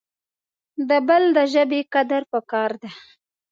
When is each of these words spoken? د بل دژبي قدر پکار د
د 0.89 0.91
بل 1.07 1.23
دژبي 1.37 1.81
قدر 1.93 2.21
پکار 2.33 2.71
د 2.81 2.83